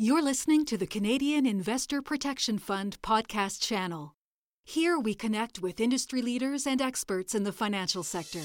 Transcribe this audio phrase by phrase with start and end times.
[0.00, 4.14] You're listening to the Canadian Investor Protection Fund podcast channel.
[4.64, 8.38] Here we connect with industry leaders and experts in the financial sector.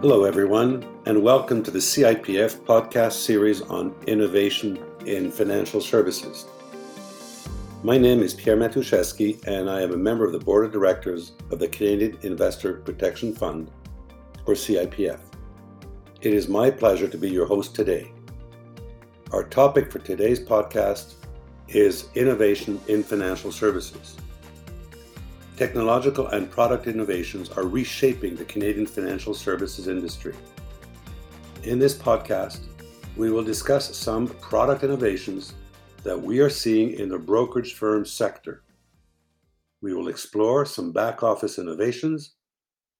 [0.00, 6.46] Hello, everyone, and welcome to the CIPF podcast series on innovation in financial services.
[7.84, 11.32] My name is Pierre Matuszewski, and I am a member of the board of directors
[11.50, 13.72] of the Canadian Investor Protection Fund,
[14.46, 15.18] or CIPF.
[16.20, 18.12] It is my pleasure to be your host today.
[19.32, 21.14] Our topic for today's podcast
[21.66, 24.16] is innovation in financial services.
[25.56, 30.36] Technological and product innovations are reshaping the Canadian financial services industry.
[31.64, 32.60] In this podcast,
[33.16, 35.54] we will discuss some product innovations
[36.04, 38.64] that we are seeing in the brokerage firm sector.
[39.80, 42.34] We will explore some back office innovations,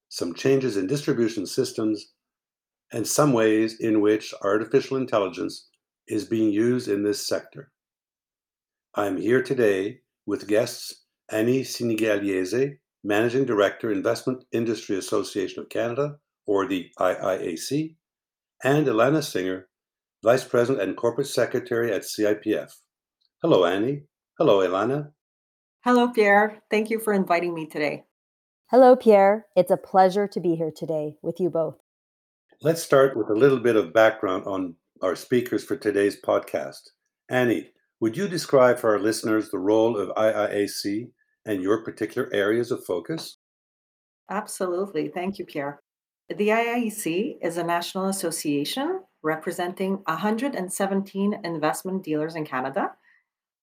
[0.08, 2.12] some changes in distribution systems,
[2.92, 5.68] and some ways in which artificial intelligence
[6.06, 7.72] is being used in this sector.
[8.94, 16.16] I am here today with guests Annie Sinigagliese, Managing Director, Investment Industry Association of Canada,
[16.46, 17.96] or the IIAC,
[18.62, 19.68] and Ilana Singer,
[20.22, 22.70] Vice President and Corporate Secretary at CIPF.
[23.42, 24.04] Hello, Annie.
[24.38, 25.10] Hello, Ilana.
[25.80, 26.62] Hello, Pierre.
[26.70, 28.04] Thank you for inviting me today.
[28.70, 29.46] Hello, Pierre.
[29.56, 31.74] It's a pleasure to be here today with you both.
[32.62, 36.90] Let's start with a little bit of background on our speakers for today's podcast.
[37.28, 41.10] Annie, would you describe for our listeners the role of IIAC
[41.44, 43.38] and your particular areas of focus?
[44.30, 45.08] Absolutely.
[45.08, 45.82] Thank you, Pierre.
[46.28, 52.92] The IIAC is a national association representing 117 investment dealers in Canada.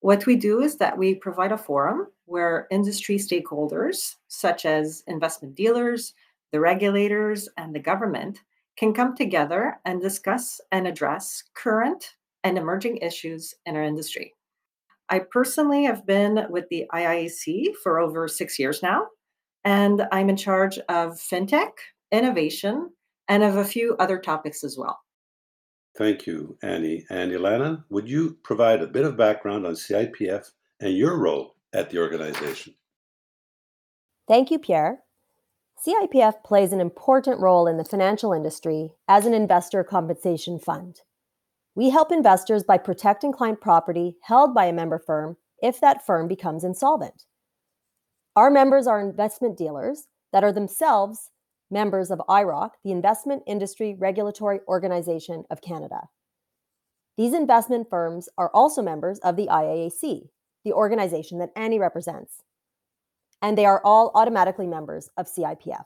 [0.01, 5.55] What we do is that we provide a forum where industry stakeholders, such as investment
[5.55, 6.13] dealers,
[6.51, 8.39] the regulators, and the government,
[8.77, 14.35] can come together and discuss and address current and emerging issues in our industry.
[15.09, 19.07] I personally have been with the IIAC for over six years now,
[19.65, 21.71] and I'm in charge of fintech,
[22.11, 22.91] innovation,
[23.27, 24.99] and of a few other topics as well.
[25.99, 27.05] Thank you, Annie.
[27.09, 30.49] And Ilana, would you provide a bit of background on CIPF
[30.79, 32.73] and your role at the organization?
[34.25, 34.99] Thank you, Pierre.
[35.85, 41.01] CIPF plays an important role in the financial industry as an investor compensation fund.
[41.75, 46.29] We help investors by protecting client property held by a member firm if that firm
[46.29, 47.25] becomes insolvent.
[48.37, 51.29] Our members are investment dealers that are themselves
[51.71, 56.09] members of IIROC, the Investment Industry Regulatory Organization of Canada.
[57.17, 60.29] These investment firms are also members of the IIAC,
[60.63, 62.43] the organization that Annie represents,
[63.41, 65.83] and they are all automatically members of CIPF.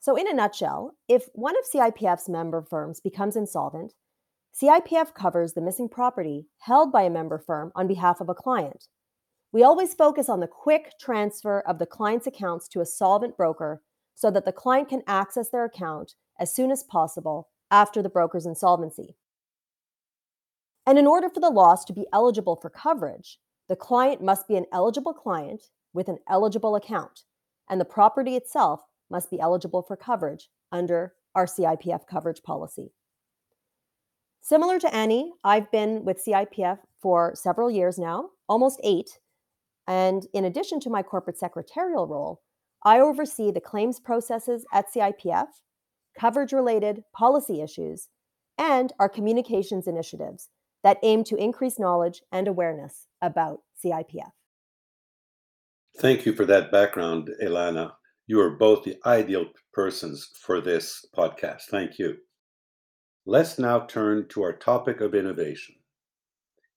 [0.00, 3.92] So, in a nutshell, if one of CIPF's member firms becomes insolvent,
[4.60, 8.88] CIPF covers the missing property held by a member firm on behalf of a client.
[9.52, 13.82] We always focus on the quick transfer of the client's accounts to a solvent broker
[14.14, 18.46] so that the client can access their account as soon as possible after the broker's
[18.46, 19.16] insolvency.
[20.86, 24.56] And in order for the loss to be eligible for coverage, the client must be
[24.56, 25.62] an eligible client
[25.92, 27.20] with an eligible account,
[27.70, 28.80] and the property itself
[29.10, 32.92] must be eligible for coverage under our CIPF coverage policy.
[34.40, 39.18] Similar to Annie, I've been with CIPF for several years now, almost eight.
[39.86, 42.42] And in addition to my corporate secretarial role,
[42.84, 45.46] I oversee the claims processes at CIPF,
[46.18, 48.08] coverage related policy issues,
[48.58, 50.48] and our communications initiatives
[50.82, 54.32] that aim to increase knowledge and awareness about CIPF.
[55.98, 57.92] Thank you for that background, Ilana.
[58.26, 61.62] You are both the ideal persons for this podcast.
[61.70, 62.16] Thank you.
[63.26, 65.76] Let's now turn to our topic of innovation.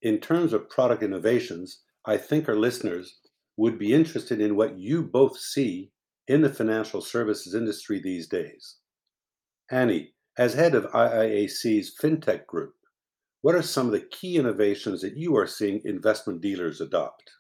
[0.02, 3.20] In terms of product innovations, I think our listeners
[3.58, 5.92] would be interested in what you both see
[6.28, 8.77] in the financial services industry these days.
[9.72, 12.74] Annie, as head of IIAC's FinTech group,
[13.42, 17.31] what are some of the key innovations that you are seeing investment dealers adopt?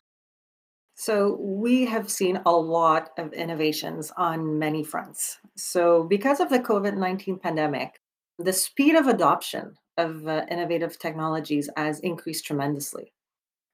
[0.97, 5.39] So, we have seen a lot of innovations on many fronts.
[5.57, 7.99] So, because of the COVID 19 pandemic,
[8.39, 13.11] the speed of adoption of uh, innovative technologies has increased tremendously.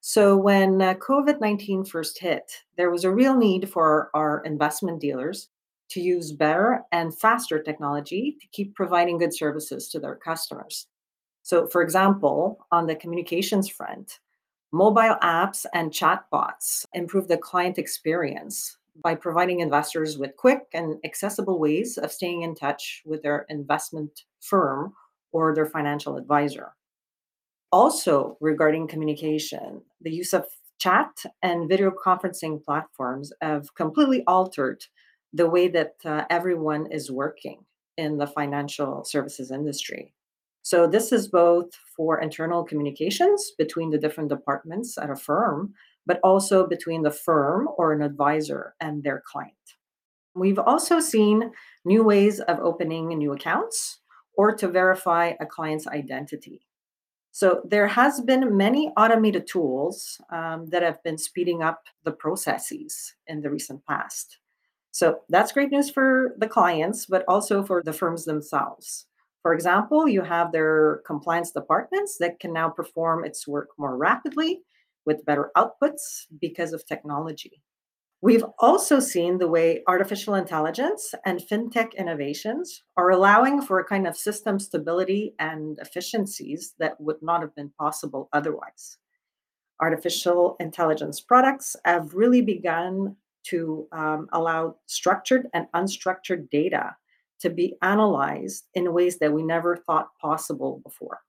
[0.04, 5.00] So, when uh, COVID 19 first hit, there was a real need for our investment
[5.00, 5.50] dealers
[5.90, 10.88] to use better and faster technology to keep providing good services to their customers.
[11.44, 14.20] So, for example, on the communications front,
[14.72, 21.60] mobile apps and chatbots improve the client experience by providing investors with quick and accessible
[21.60, 24.94] ways of staying in touch with their investment firm
[25.32, 26.74] or their financial advisor.
[27.72, 30.46] Also, regarding communication, the use of
[30.80, 34.84] chat and video conferencing platforms have completely altered
[35.34, 37.64] the way that uh, everyone is working
[37.98, 40.14] in the financial services industry.
[40.64, 45.74] So, this is both for internal communications between the different departments at a firm,
[46.06, 49.54] but also between the firm or an advisor and their client.
[50.36, 51.52] We've also seen
[51.84, 54.00] new ways of opening new accounts
[54.38, 56.62] or to verify a client's identity.
[57.32, 63.16] So there has been many automated tools um, that have been speeding up the processes
[63.28, 64.40] in the recent past.
[64.92, 69.06] So that's great news for the clients, but also for the firms themselves.
[69.42, 74.62] For example, you have their compliance departments that can now perform its work more rapidly
[75.06, 77.64] with better outputs because of technology.
[78.24, 84.06] We've also seen the way artificial intelligence and fintech innovations are allowing for a kind
[84.06, 89.00] of system stability and efficiencies that would not have been possible otherwise.
[89.82, 93.16] Artificial intelligence products have really begun
[93.46, 96.96] to um, allow structured and unstructured data
[97.40, 101.22] to be analyzed in ways that we never thought possible before.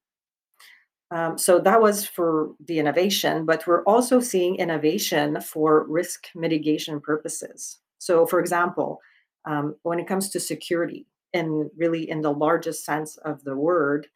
[1.13, 7.01] Um, so that was for the innovation, but we're also seeing innovation for risk mitigation
[7.01, 7.79] purposes.
[7.99, 8.99] So, for example,
[9.45, 14.07] um, when it comes to security, and really in the largest sense of the word,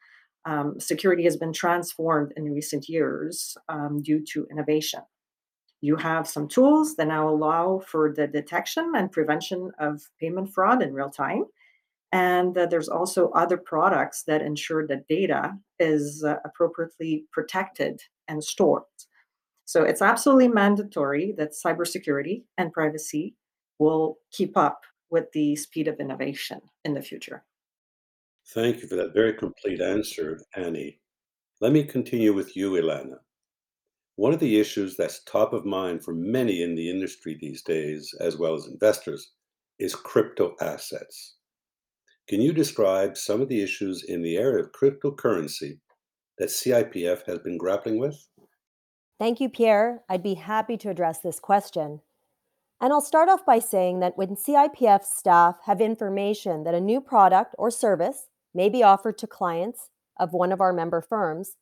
[0.45, 5.01] um, security has been transformed in recent years um, due to innovation.
[5.81, 10.83] You have some tools that now allow for the detection and prevention of payment fraud
[10.83, 11.45] in real time.
[12.13, 18.85] And there's also other products that ensure that data is uh, appropriately protected and stored.
[19.65, 23.35] So it's absolutely mandatory that cybersecurity and privacy
[23.79, 27.45] will keep up with the speed of innovation in the future.
[28.55, 31.01] Thank you for that very complete answer, Annie.
[31.61, 33.19] Let me continue with you, Ilana.
[34.15, 38.15] One of the issues that's top of mind for many in the industry these days,
[38.21, 39.33] as well as investors,
[39.79, 41.36] is crypto assets.
[42.29, 45.79] Can you describe some of the issues in the area of cryptocurrency
[46.39, 48.17] that CIPF has been grappling with?
[49.19, 50.03] Thank you, Pierre.
[50.09, 52.01] I'd be happy to address this question.
[52.81, 57.01] And I'll start off by saying that when CIPF staff have information that a new
[57.01, 59.89] product or service may be offered to clients
[60.19, 61.57] of one of our member firms,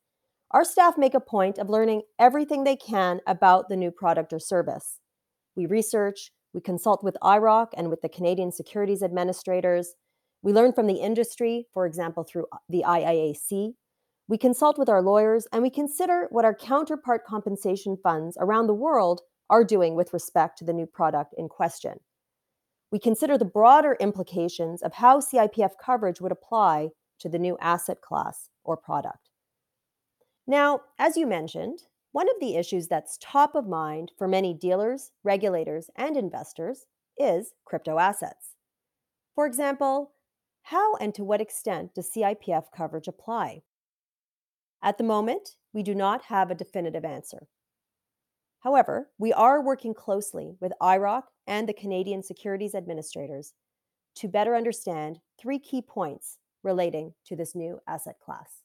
[0.51, 4.39] our staff make a point of learning everything they can about the new product or
[4.39, 4.99] service.
[5.57, 9.95] We research, we consult with IIROC and with the Canadian Securities Administrators,
[10.45, 13.73] we learn from the industry, for example, through uh, the IIAC.
[14.29, 18.75] We consult with our lawyers and we consider what our counterpart compensation funds around the
[18.75, 21.95] world are doing with respect to the new product in question.
[22.93, 28.03] We consider the broader implications of how CIPF coverage would apply to the new asset
[28.03, 29.31] class or product.
[30.47, 31.81] Now, as you mentioned,
[32.13, 36.85] one of the issues that's top of mind for many dealers, regulators, and investors
[37.17, 38.51] is crypto assets.
[39.35, 40.13] For example,
[40.65, 43.63] how and to what extent does CIPF coverage apply?
[44.83, 47.49] At the moment, we do not have a definitive answer.
[48.61, 53.53] However, we are working closely with IIROC and the Canadian Securities Administrators
[54.17, 58.63] to better understand three key points relating to this new asset class.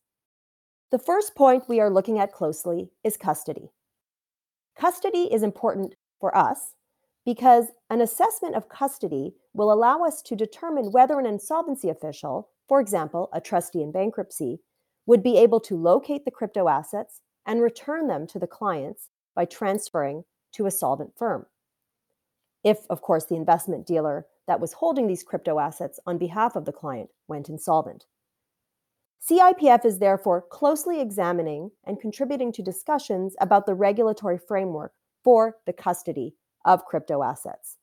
[0.92, 3.72] The first point we are looking at closely is custody.
[4.78, 6.76] Custody is important for us
[7.30, 12.82] because an assessment of custody will allow us to determine whether an insolvency official, for
[12.82, 14.62] example, a trustee in bankruptcy,
[15.06, 19.46] would be able to locate the crypto assets and return them to the clients by
[19.46, 21.46] transferring to a solvent firm.
[22.64, 26.66] If, of course, the investment dealer that was holding these crypto assets on behalf of
[26.66, 28.08] the client went insolvent.
[29.30, 34.94] CIPF is therefore closely examining and contributing to discussions about the regulatory framework
[35.24, 36.34] for the custody
[36.66, 37.78] of crypto assets.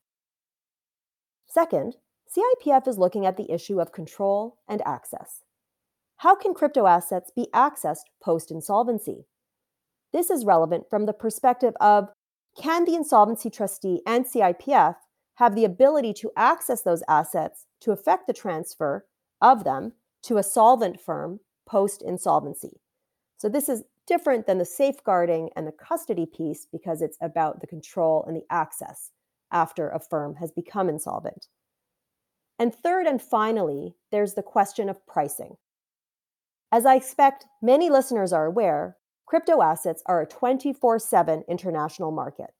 [1.47, 1.95] Second,
[2.29, 5.43] CIPF is looking at the issue of control and access.
[6.17, 9.25] How can crypto assets be accessed post insolvency?
[10.13, 12.09] This is relevant from the perspective of
[12.59, 14.95] can the insolvency trustee and CIPF
[15.35, 19.05] have the ability to access those assets to effect the transfer
[19.41, 19.93] of them
[20.23, 22.81] to a solvent firm post insolvency?
[23.37, 27.67] So, this is different than the safeguarding and the custody piece because it's about the
[27.67, 29.11] control and the access
[29.51, 31.47] after a firm has become insolvent.
[32.59, 35.57] And third and finally, there's the question of pricing.
[36.71, 42.51] As I expect many listeners are aware, crypto assets are a 24 7 international market.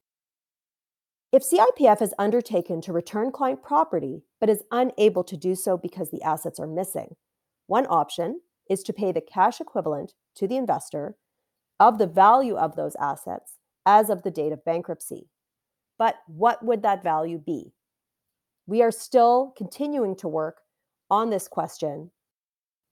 [1.34, 6.10] If CIPF has undertaken to return client property but is unable to do so because
[6.10, 7.16] the assets are missing,
[7.66, 11.16] one option is to pay the cash equivalent to the investor
[11.80, 15.30] of the value of those assets as of the date of bankruptcy.
[15.98, 17.74] But what would that value be?
[18.66, 20.58] We are still continuing to work
[21.10, 22.12] on this question,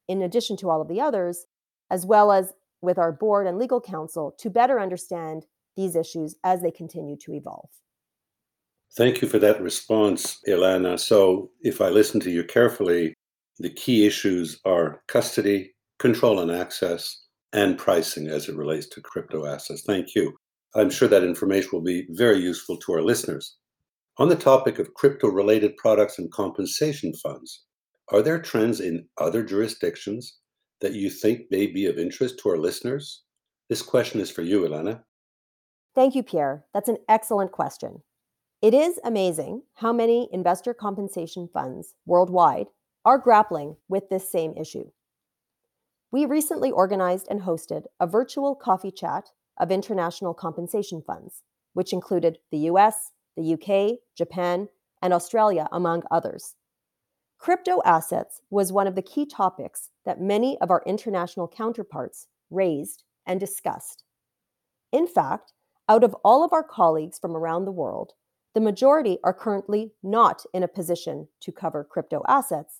[0.07, 1.47] in addition to all of the others,
[1.91, 6.61] as well as with our board and legal counsel to better understand these issues as
[6.61, 7.69] they continue to evolve.
[8.95, 10.97] Thank you for that response, Ilana.
[10.97, 13.13] So, if I listen to you carefully,
[13.59, 17.25] the key issues are custody, control and access,
[17.55, 19.81] and pricing as it relates to crypto assets.
[19.88, 20.35] Thank you.
[20.75, 23.55] I'm sure that information will be very useful to our listeners.
[24.17, 27.63] On the topic of crypto related products and compensation funds,
[28.12, 30.38] are there trends in other jurisdictions
[30.81, 33.24] that you think may be of interest to our listeners?
[33.69, 35.03] This question is for you, Elena.
[35.95, 36.65] Thank you, Pierre.
[36.74, 38.01] That's an excellent question.
[38.62, 42.67] It is amazing how many investor compensation funds worldwide
[43.05, 44.89] are grappling with this same issue.
[46.15, 51.43] We recently organized and hosted a virtual coffee chat of international compensation funds,
[51.74, 54.69] which included the US, the UK, Japan,
[55.01, 56.55] and Australia, among others.
[57.38, 63.03] Crypto assets was one of the key topics that many of our international counterparts raised
[63.27, 64.05] and discussed.
[64.93, 65.51] In fact,
[65.89, 68.13] out of all of our colleagues from around the world,
[68.53, 72.79] the majority are currently not in a position to cover crypto assets,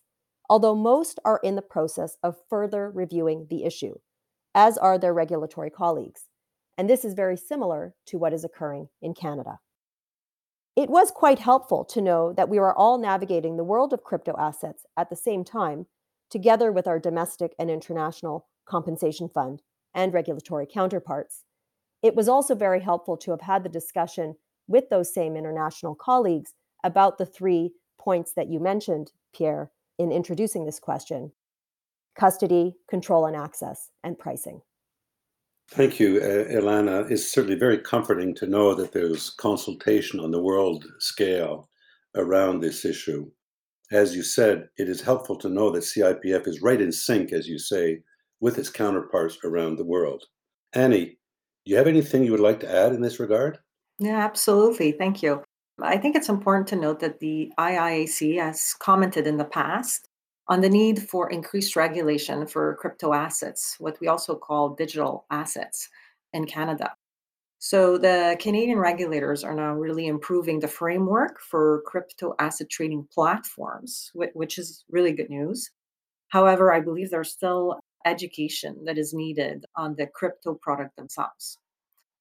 [0.50, 3.96] although most are in the process of further reviewing the issue,
[4.54, 6.24] as are their regulatory colleagues.
[6.78, 9.60] And this is very similar to what is occurring in Canada.
[10.76, 14.36] It was quite helpful to know that we were all navigating the world of crypto
[14.38, 15.86] assets at the same time,
[16.30, 19.62] together with our domestic and international compensation fund
[19.94, 21.44] and regulatory counterparts.
[22.04, 24.36] It was also very helpful to have had the discussion
[24.68, 30.66] with those same international colleagues about the three points that you mentioned, Pierre, in introducing
[30.66, 31.32] this question
[32.18, 34.62] custody, control and access, and pricing.
[35.72, 37.12] Thank you, uh, Ilana.
[37.12, 41.70] It's certainly very comforting to know that there's consultation on the world scale
[42.16, 43.30] around this issue.
[43.92, 47.48] As you said, it is helpful to know that CIPF is right in sync, as
[47.48, 48.00] you say,
[48.40, 50.24] with its counterparts around the world.
[50.74, 51.18] Annie,
[51.66, 53.58] do you have anything you would like to add in this regard?
[53.98, 54.92] Yeah, absolutely.
[54.92, 55.44] Thank you.
[55.82, 60.08] I think it's important to note that the IIAC has commented in the past
[60.48, 65.90] on the need for increased regulation for crypto assets, what we also call digital assets
[66.34, 66.94] in Canada.
[67.60, 74.12] So the Canadian regulators are now really improving the framework for crypto asset trading platforms,
[74.14, 75.72] which is really good news.
[76.30, 81.58] However, I believe there's still education that is needed on the crypto product themselves.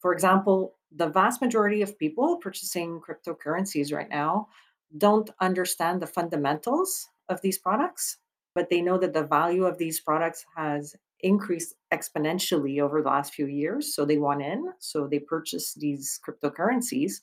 [0.00, 4.48] For example, the vast majority of people purchasing cryptocurrencies right now
[4.96, 8.18] don't understand the fundamentals of these products,
[8.54, 13.34] but they know that the value of these products has increased exponentially over the last
[13.34, 13.94] few years.
[13.94, 17.14] So they want in, so they purchase these cryptocurrencies,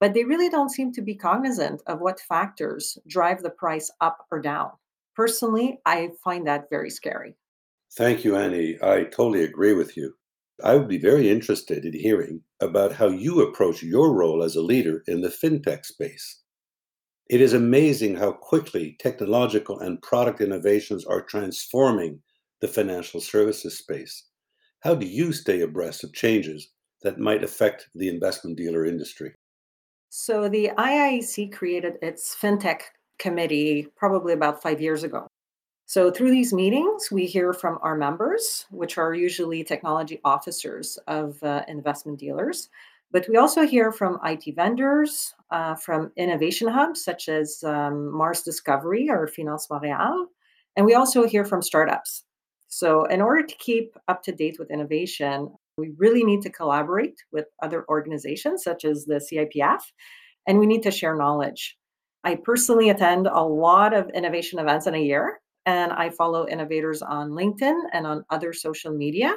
[0.00, 4.26] but they really don't seem to be cognizant of what factors drive the price up
[4.30, 4.70] or down.
[5.14, 7.36] Personally, I find that very scary.
[7.92, 8.78] Thank you, Annie.
[8.82, 10.14] I totally agree with you.
[10.64, 14.62] I would be very interested in hearing about how you approach your role as a
[14.62, 16.42] leader in the fintech space.
[17.28, 22.20] It is amazing how quickly technological and product innovations are transforming
[22.60, 24.28] the financial services space.
[24.80, 26.68] How do you stay abreast of changes
[27.02, 29.34] that might affect the investment dealer industry?
[30.08, 32.82] So, the IIAC created its FinTech
[33.18, 35.26] committee probably about five years ago.
[35.88, 41.40] So, through these meetings, we hear from our members, which are usually technology officers of
[41.44, 42.68] uh, investment dealers.
[43.12, 48.42] But we also hear from IT vendors, uh, from innovation hubs such as um, Mars
[48.42, 50.26] Discovery or Finance Montréal.
[50.74, 52.24] And we also hear from startups.
[52.66, 57.22] So, in order to keep up to date with innovation, we really need to collaborate
[57.30, 59.82] with other organizations such as the CIPF,
[60.48, 61.76] and we need to share knowledge.
[62.24, 67.02] I personally attend a lot of innovation events in a year, and I follow innovators
[67.02, 69.34] on LinkedIn and on other social media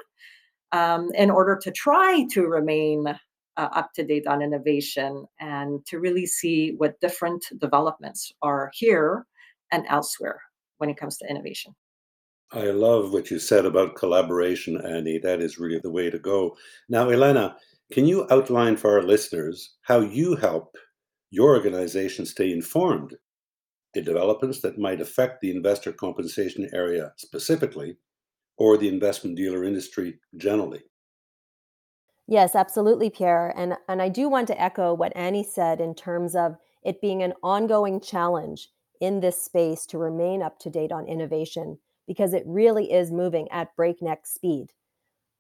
[0.72, 3.18] um, in order to try to remain uh,
[3.58, 9.26] up to date on innovation and to really see what different developments are here
[9.72, 10.40] and elsewhere
[10.78, 11.76] when it comes to innovation.
[12.52, 15.20] I love what you said about collaboration, Annie.
[15.20, 16.56] That is really the way to go.
[16.88, 17.58] Now, Elena,
[17.92, 20.76] can you outline for our listeners how you help
[21.32, 23.16] your organization stay informed
[23.94, 27.98] in developments that might affect the investor compensation area specifically
[28.58, 30.82] or the investment dealer industry generally?
[32.28, 33.54] Yes, absolutely, Pierre.
[33.58, 37.24] And, and I do want to echo what Annie said in terms of it being
[37.24, 38.70] an ongoing challenge
[39.02, 43.48] in this space to remain up to date on innovation because it really is moving
[43.52, 44.74] at breakneck speed.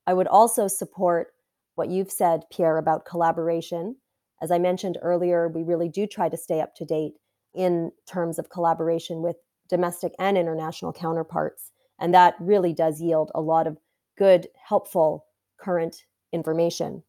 [0.07, 1.27] I would also support
[1.75, 3.95] what you've said, Pierre, about collaboration.
[4.41, 7.13] As I mentioned earlier, we really do try to stay up to date
[7.59, 9.35] in terms of collaboration with
[9.67, 11.71] domestic and international counterparts.
[11.99, 13.77] And that really does yield a lot of
[14.17, 15.25] good, helpful
[15.59, 17.03] current information.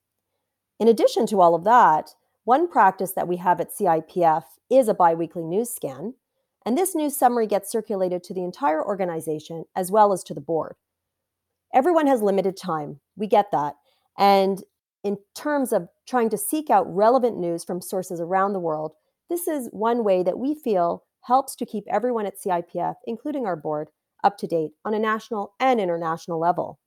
[0.80, 2.10] In addition to all of that,
[2.42, 6.14] one practice that we have at CIPF is a biweekly news scan.
[6.66, 10.40] And this news summary gets circulated to the entire organization as well as to the
[10.40, 10.74] board.
[11.72, 12.98] Everyone has limited time.
[13.16, 13.76] We get that.
[14.18, 14.64] And
[15.04, 18.94] in terms of trying to seek out relevant news from sources around the world,
[19.30, 23.56] this is one way that we feel helps to keep everyone at CIPF, including our
[23.56, 23.88] board,
[24.24, 26.78] up to date on a national and international level.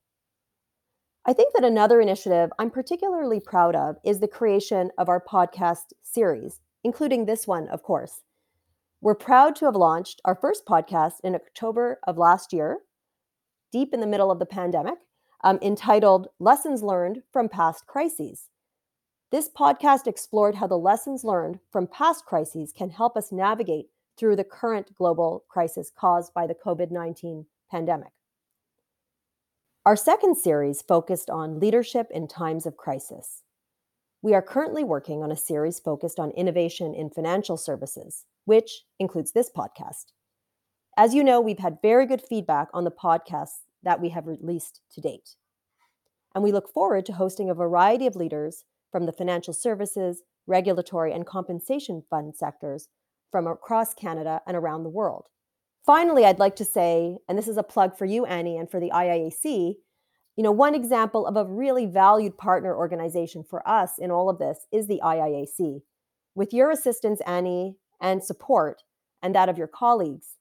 [1.25, 5.93] I think that another initiative I'm particularly proud of is the creation of our podcast
[6.01, 8.21] series, including this one, of course.
[8.99, 12.79] We're proud to have launched our first podcast in October of last year,
[13.71, 14.99] deep in the middle of the pandemic,
[15.45, 18.49] um, entitled Lessons Learned from Past Crises.
[19.33, 24.35] This podcast explored how the lessons learned from past crises can help us navigate through
[24.35, 28.11] the current global crisis caused by the COVID 19 pandemic.
[29.87, 33.41] Our second series focused on leadership in times of crisis.
[34.21, 39.31] We are currently working on a series focused on innovation in financial services, which includes
[39.31, 40.11] this podcast.
[40.95, 44.81] As you know, we've had very good feedback on the podcasts that we have released
[44.93, 45.37] to date.
[46.35, 48.63] And we look forward to hosting a variety of leaders
[48.93, 52.87] from the financial services, regulatory, and compensation fund sectors
[53.31, 55.25] from across Canada and around the world.
[55.85, 58.79] Finally, I'd like to say, and this is a plug for you, Annie, and for
[58.79, 59.73] the IIAC,
[60.35, 64.39] you know, one example of a really valued partner organization for us in all of
[64.39, 65.81] this is the IIAC.
[66.35, 68.83] With your assistance, Annie, and support,
[69.21, 70.37] and that of your colleagues,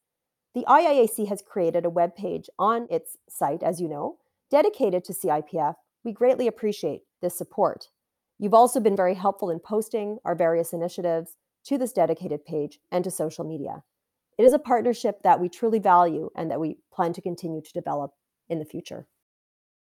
[0.54, 4.19] the IIAC has created a web page on its site, as you know,
[4.50, 5.75] dedicated to CIPF.
[6.04, 7.88] We greatly appreciate this support.
[8.43, 13.05] You've also been very helpful in posting our various initiatives to this dedicated page and
[13.05, 13.85] to social media.
[14.37, 17.73] It is a partnership that we truly value and that we plan to continue to
[17.73, 18.15] develop
[18.49, 19.07] in the future.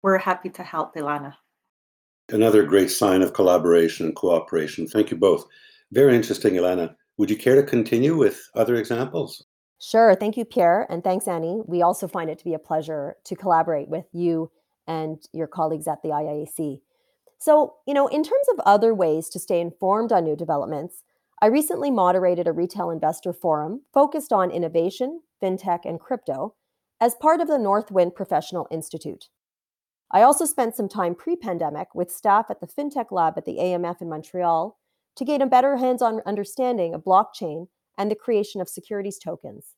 [0.01, 1.35] We're happy to help, Ilana.
[2.29, 4.87] Another great sign of collaboration and cooperation.
[4.87, 5.45] Thank you both.
[5.91, 6.95] Very interesting, Ilana.
[7.17, 9.45] Would you care to continue with other examples?
[9.79, 10.15] Sure.
[10.15, 10.87] Thank you, Pierre.
[10.89, 11.61] And thanks, Annie.
[11.67, 14.49] We also find it to be a pleasure to collaborate with you
[14.87, 16.79] and your colleagues at the IIAC.
[17.39, 21.03] So, you know, in terms of other ways to stay informed on new developments,
[21.41, 26.55] I recently moderated a retail investor forum focused on innovation, fintech, and crypto
[26.99, 29.29] as part of the Northwind Professional Institute.
[30.09, 33.57] I also spent some time pre pandemic with staff at the FinTech Lab at the
[33.57, 34.77] AMF in Montreal
[35.15, 39.75] to gain a better hands on understanding of blockchain and the creation of securities tokens.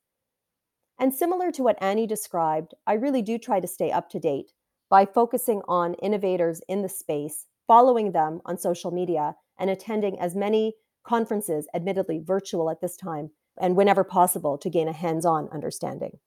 [0.99, 4.51] And similar to what Annie described, I really do try to stay up to date
[4.89, 10.35] by focusing on innovators in the space, following them on social media, and attending as
[10.35, 10.73] many
[11.03, 16.19] conferences, admittedly virtual at this time, and whenever possible to gain a hands on understanding.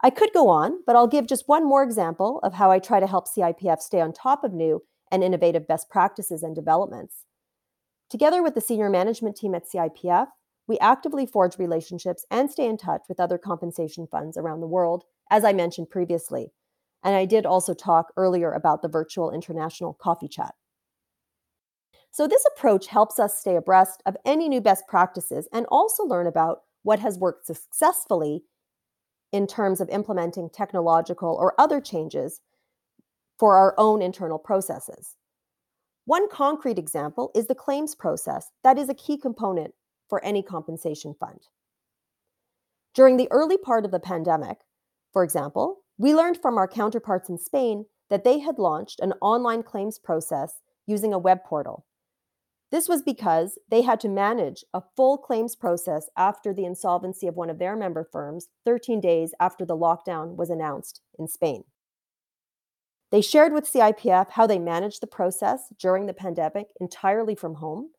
[0.00, 3.00] I could go on, but I'll give just one more example of how I try
[3.00, 7.24] to help CIPF stay on top of new and innovative best practices and developments.
[8.08, 10.28] Together with the senior management team at CIPF,
[10.68, 15.04] we actively forge relationships and stay in touch with other compensation funds around the world,
[15.30, 16.52] as I mentioned previously.
[17.02, 20.54] And I did also talk earlier about the virtual international coffee chat.
[22.10, 26.26] So, this approach helps us stay abreast of any new best practices and also learn
[26.26, 28.42] about what has worked successfully
[29.32, 32.40] in terms of implementing technological or other changes
[33.38, 35.16] for our own internal processes.
[36.06, 39.74] One concrete example is the claims process that is a key component
[40.08, 41.40] for any compensation fund.
[42.94, 44.58] During the early part of the pandemic,
[45.12, 49.62] for example, we learned from our counterparts in Spain that they had launched an online
[49.62, 51.84] claims process using a web portal
[52.70, 57.34] this was because they had to manage a full claims process after the insolvency of
[57.34, 61.64] one of their member firms 13 days after the lockdown was announced in Spain.
[63.10, 67.92] They shared with CIPF how they managed the process during the pandemic entirely from home,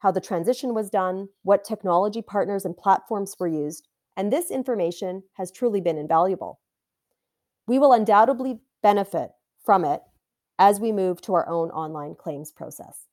[0.00, 5.22] how the transition was done, what technology partners and platforms were used, and this information
[5.38, 6.60] has truly been invaluable.
[7.68, 9.30] We will undoubtedly benefit
[9.62, 10.00] from it
[10.58, 13.04] as we move to our own online claims process.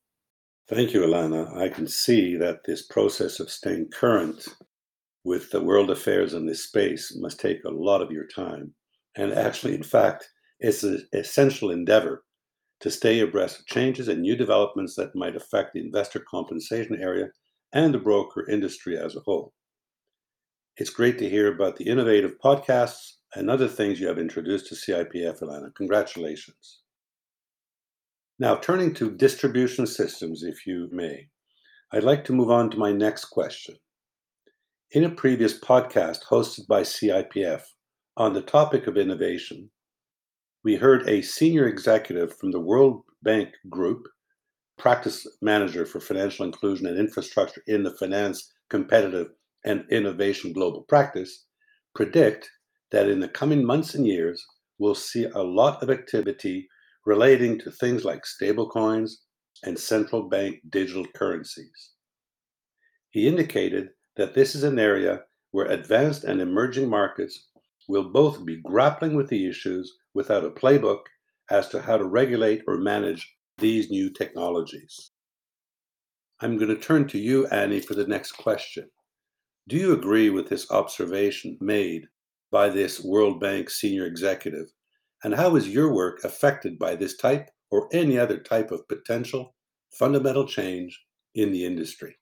[0.67, 1.55] Thank you, Ilana.
[1.55, 4.47] I can see that this process of staying current
[5.25, 8.73] with the world affairs in this space must take a lot of your time.
[9.15, 12.23] And actually, in fact, it's an essential endeavor
[12.79, 17.27] to stay abreast of changes and new developments that might affect the investor compensation area
[17.73, 19.53] and the broker industry as a whole.
[20.77, 24.75] It's great to hear about the innovative podcasts and other things you have introduced to
[24.75, 25.75] CIPF, Ilana.
[25.75, 26.79] Congratulations.
[28.39, 31.27] Now, turning to distribution systems, if you may,
[31.91, 33.75] I'd like to move on to my next question.
[34.91, 37.61] In a previous podcast hosted by CIPF
[38.17, 39.69] on the topic of innovation,
[40.63, 44.07] we heard a senior executive from the World Bank Group,
[44.77, 49.27] practice manager for financial inclusion and infrastructure in the finance, competitive,
[49.63, 51.45] and innovation global practice,
[51.93, 52.49] predict
[52.91, 54.45] that in the coming months and years,
[54.77, 56.67] we'll see a lot of activity
[57.05, 59.11] relating to things like stablecoins
[59.63, 61.91] and central bank digital currencies.
[63.11, 65.21] He indicated that this is an area
[65.51, 67.47] where advanced and emerging markets
[67.87, 71.01] will both be grappling with the issues without a playbook
[71.49, 75.11] as to how to regulate or manage these new technologies.
[76.41, 78.89] I'm going to turn to you, Annie, for the next question.
[79.67, 82.05] Do you agree with this observation made
[82.51, 84.67] by this World Bank senior executive
[85.25, 89.55] and how is your work affected by this type or any other type of potential
[89.91, 91.03] fundamental change
[91.33, 92.15] in the industry?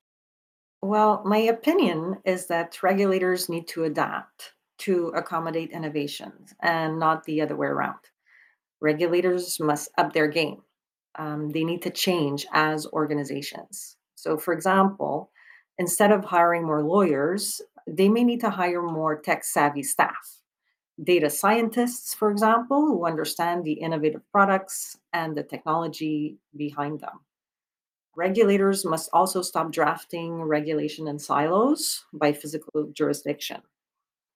[0.81, 7.41] Well, my opinion is that regulators need to adapt to accommodate innovations and not the
[7.41, 7.99] other way around.
[8.81, 10.62] Regulators must up their game.
[11.19, 13.97] Um, they need to change as organizations.
[14.15, 15.31] So, for example,
[15.77, 20.43] instead of hiring more lawyers, they may need to hire more tech savvy staff
[21.02, 27.22] data scientists, for example, who understand the innovative products and the technology behind them.
[28.15, 33.62] Regulators must also stop drafting regulation in silos by physical jurisdiction.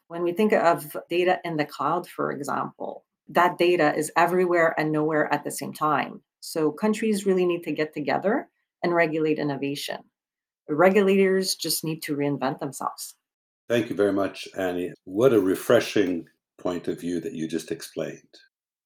[0.08, 4.92] When we think of data in the cloud, for example, that data is everywhere and
[4.92, 6.22] nowhere at the same time.
[6.40, 8.48] So countries really need to get together
[8.82, 9.98] and regulate innovation.
[10.70, 13.16] Regulators just need to reinvent themselves.
[13.70, 14.94] Thank you very much, Annie.
[15.04, 16.28] What a refreshing
[16.58, 18.22] point of view that you just explained.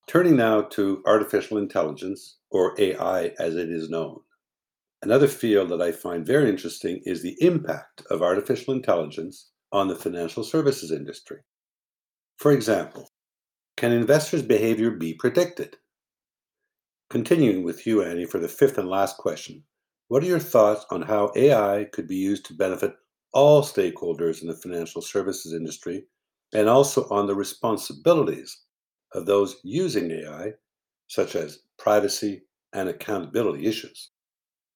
[0.07, 4.19] Turning now to artificial intelligence, or AI as it is known.
[5.03, 9.95] Another field that I find very interesting is the impact of artificial intelligence on the
[9.95, 11.41] financial services industry.
[12.37, 13.09] For example,
[13.77, 15.77] can investors' behavior be predicted?
[17.09, 19.63] Continuing with you, Annie, for the fifth and last question,
[20.07, 22.95] what are your thoughts on how AI could be used to benefit
[23.33, 26.05] all stakeholders in the financial services industry
[26.53, 28.61] and also on the responsibilities
[29.13, 30.53] of those using AI,
[31.07, 34.11] such as privacy and accountability issues?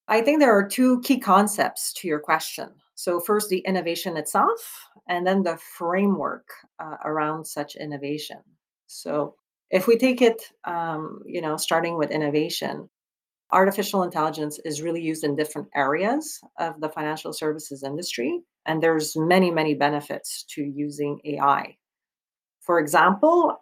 [0.07, 2.69] I think there are two key concepts to your question.
[2.95, 6.47] So, first, the innovation itself, and then the framework
[6.79, 8.37] uh, around such innovation.
[8.87, 9.35] So,
[9.69, 12.89] if we take it, um, you know, starting with innovation,
[13.51, 19.15] artificial intelligence is really used in different areas of the financial services industry and there's
[19.15, 21.75] many many benefits to using ai
[22.61, 23.55] for example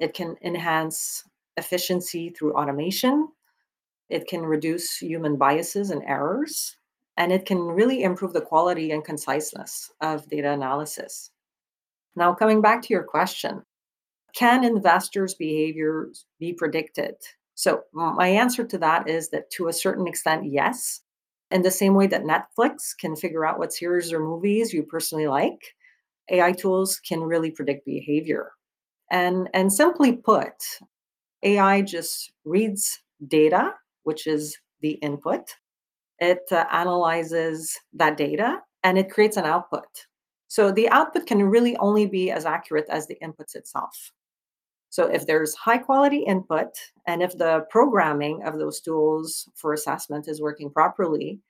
[0.00, 1.24] it can enhance
[1.56, 3.28] efficiency through automation
[4.08, 6.76] it can reduce human biases and errors
[7.18, 11.30] and it can really improve the quality and conciseness of data analysis.
[12.14, 13.62] Now coming back to your question
[14.34, 17.14] can investors behaviors be predicted
[17.58, 21.00] so my answer to that is that to a certain extent, yes.
[21.50, 25.26] In the same way that Netflix can figure out what series or movies you personally
[25.26, 25.74] like,
[26.30, 28.52] AI tools can really predict behavior.
[29.10, 30.52] And, and simply put,
[31.42, 35.56] AI just reads data, which is the input.
[36.20, 40.06] It uh, analyzes that data and it creates an output.
[40.46, 44.12] So the output can really only be as accurate as the inputs itself.
[44.90, 46.68] So if there's high quality input
[47.06, 51.40] and if the programming of those tools for assessment is working properly,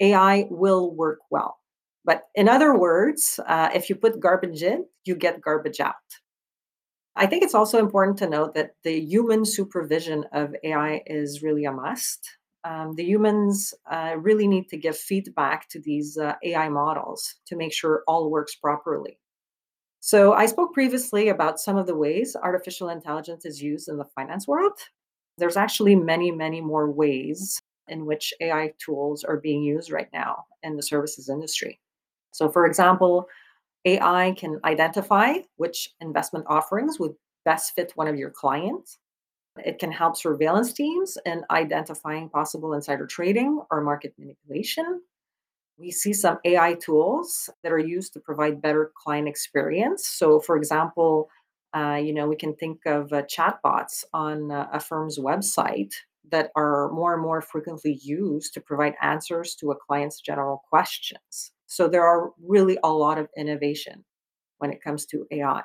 [0.00, 1.58] AI will work well.
[2.04, 5.94] But in other words, uh, if you put garbage in, you get garbage out.
[7.16, 11.64] I think it's also important to note that the human supervision of AI is really
[11.64, 12.28] a must.
[12.64, 17.56] Um, the humans uh, really need to give feedback to these uh, AI models to
[17.56, 19.18] make sure all works properly.
[20.00, 24.04] So, I spoke previously about some of the ways artificial intelligence is used in the
[24.14, 24.78] finance world.
[25.38, 30.44] There's actually many, many more ways in which AI tools are being used right now
[30.62, 31.80] in the services industry.
[32.32, 33.26] So, for example,
[33.84, 38.98] AI can identify which investment offerings would best fit one of your clients.
[39.64, 45.02] It can help surveillance teams in identifying possible insider trading or market manipulation
[45.78, 50.06] we see some AI tools that are used to provide better client experience.
[50.08, 51.28] So, for example,
[51.74, 55.92] uh, you know, we can think of uh, chatbots on uh, a firm's website
[56.30, 61.52] that are more and more frequently used to provide answers to a client's general questions.
[61.66, 64.04] So there are really a lot of innovation
[64.58, 65.62] when it comes to AI.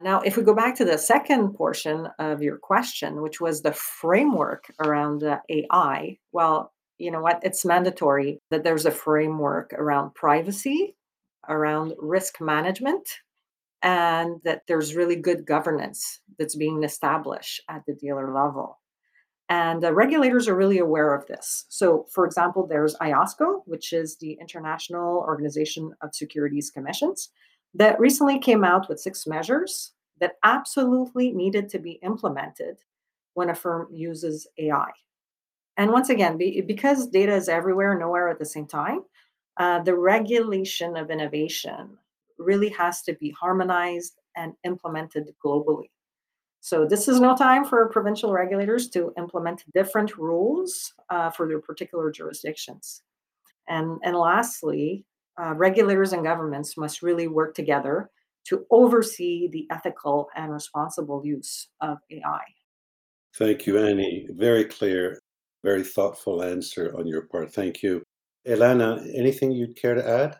[0.00, 3.72] Now, if we go back to the second portion of your question, which was the
[3.72, 7.40] framework around the AI, well, you know what?
[7.42, 10.96] It's mandatory that there's a framework around privacy,
[11.48, 13.08] around risk management,
[13.82, 18.80] and that there's really good governance that's being established at the dealer level.
[19.48, 21.64] And the regulators are really aware of this.
[21.70, 27.30] So, for example, there's IOSCO, which is the International Organization of Securities Commissions,
[27.74, 32.78] that recently came out with six measures that absolutely needed to be implemented
[33.34, 34.90] when a firm uses AI.
[35.78, 39.04] And once again, be, because data is everywhere, nowhere at the same time,
[39.58, 41.96] uh, the regulation of innovation
[42.36, 45.90] really has to be harmonized and implemented globally.
[46.60, 51.60] So this is no time for provincial regulators to implement different rules uh, for their
[51.60, 53.02] particular jurisdictions.
[53.68, 55.04] And, and lastly,
[55.40, 58.10] uh, regulators and governments must really work together
[58.46, 62.40] to oversee the ethical and responsible use of AI.
[63.36, 64.26] Thank you, Annie.
[64.30, 65.20] Very clear,
[65.64, 67.52] very thoughtful answer on your part.
[67.52, 68.02] Thank you.
[68.46, 70.36] Elena, anything you'd care to add?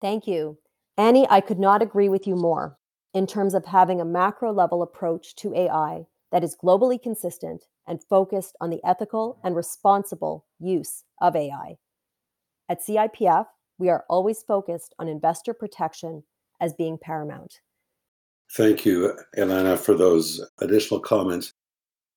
[0.00, 0.58] Thank you.
[0.96, 2.76] Annie, I could not agree with you more
[3.14, 8.04] in terms of having a macro level approach to AI that is globally consistent and
[8.08, 11.76] focused on the ethical and responsible use of AI.
[12.68, 13.46] At CIPF,
[13.78, 16.22] we are always focused on investor protection
[16.60, 17.60] as being paramount.
[18.52, 21.52] Thank you, Elena, for those additional comments.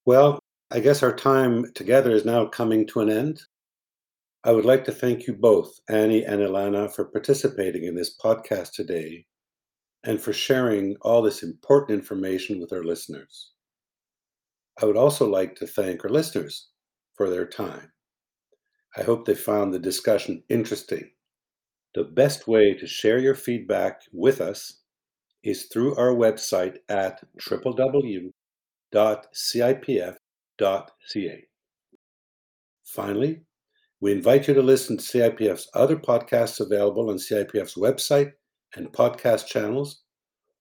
[0.05, 0.39] Well,
[0.73, 3.43] I guess our time together is now coming to an end.
[4.43, 8.71] I would like to thank you both, Annie and Ilana, for participating in this podcast
[8.71, 9.27] today
[10.03, 13.51] and for sharing all this important information with our listeners.
[14.81, 16.69] I would also like to thank our listeners
[17.13, 17.91] for their time.
[18.97, 21.11] I hope they found the discussion interesting.
[21.93, 24.81] The best way to share your feedback with us
[25.43, 27.21] is through our website at
[30.63, 31.45] www.cipf.ca.
[32.85, 33.41] Finally,
[34.01, 38.33] we invite you to listen to CIPF's other podcasts available on CIPF's website
[38.75, 40.03] and podcast channels,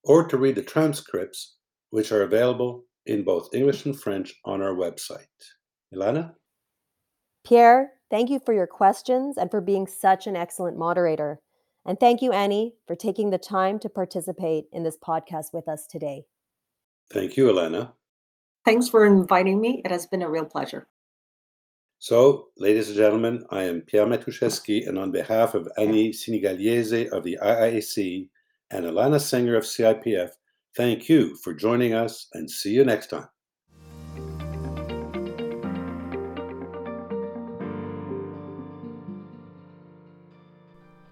[0.05, 1.57] or to read the transcripts,
[1.91, 5.27] which are available in both English and French on our website.
[5.95, 6.35] Ilana?
[7.45, 11.41] Pierre, thank you for your questions and for being such an excellent moderator.
[11.85, 15.87] And thank you, Annie, for taking the time to participate in this podcast with us
[15.87, 16.27] today.
[17.11, 17.95] Thank you, Elena.
[18.65, 19.83] Thanks for inviting me.
[19.85, 20.87] It has been a real pleasure.
[21.99, 27.23] So, ladies and gentlemen, I am Pierre Matuszewski, and on behalf of Annie Sinigagliese of
[27.23, 28.29] the IIAC
[28.73, 30.31] and Ilana Singer of CIPF,
[30.77, 33.29] thank you for joining us and see you next time.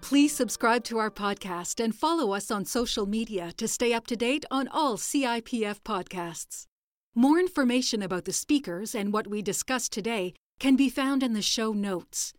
[0.01, 4.17] Please subscribe to our podcast and follow us on social media to stay up to
[4.17, 6.67] date on all CIPF podcasts.
[7.13, 11.41] More information about the speakers and what we discussed today can be found in the
[11.41, 12.31] show notes.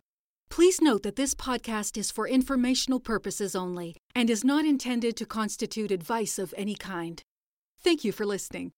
[0.49, 5.27] Please note that this podcast is for informational purposes only and is not intended to
[5.27, 7.21] constitute advice of any kind.
[7.83, 8.71] Thank you for listening.